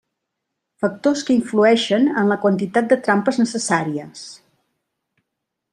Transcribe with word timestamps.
Factors 0.85 1.21
que 1.27 1.33
influïxen 1.35 2.09
en 2.23 2.33
la 2.33 2.39
quantitat 2.47 2.91
de 2.95 2.99
trampes 3.09 3.39
necessàries. 3.45 4.29